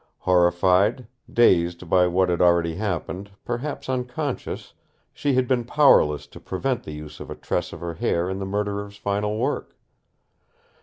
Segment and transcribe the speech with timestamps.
[0.17, 4.73] Horrified, dazed by what had already happened, perhaps unconscious,
[5.13, 8.39] she had been powerless to prevent the use of a tress of her hair in
[8.39, 9.77] the murderer's final work.